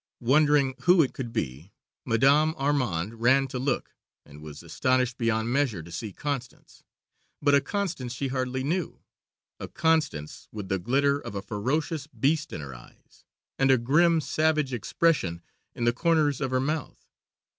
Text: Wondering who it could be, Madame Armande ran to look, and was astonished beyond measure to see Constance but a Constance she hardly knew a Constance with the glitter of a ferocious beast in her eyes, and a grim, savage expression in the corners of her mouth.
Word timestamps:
Wondering 0.23 0.73
who 0.81 1.03
it 1.03 1.13
could 1.13 1.31
be, 1.31 1.73
Madame 2.05 2.55
Armande 2.55 3.13
ran 3.19 3.47
to 3.49 3.59
look, 3.59 3.93
and 4.25 4.41
was 4.41 4.63
astonished 4.63 5.19
beyond 5.19 5.53
measure 5.53 5.83
to 5.83 5.91
see 5.91 6.11
Constance 6.11 6.81
but 7.39 7.53
a 7.53 7.61
Constance 7.61 8.11
she 8.11 8.29
hardly 8.29 8.63
knew 8.63 9.03
a 9.59 9.67
Constance 9.67 10.47
with 10.51 10.69
the 10.69 10.79
glitter 10.79 11.19
of 11.19 11.35
a 11.35 11.41
ferocious 11.43 12.07
beast 12.07 12.51
in 12.51 12.61
her 12.61 12.73
eyes, 12.73 13.25
and 13.59 13.69
a 13.69 13.77
grim, 13.77 14.21
savage 14.21 14.73
expression 14.73 15.43
in 15.75 15.83
the 15.83 15.93
corners 15.93 16.41
of 16.41 16.49
her 16.49 16.59
mouth. 16.59 17.05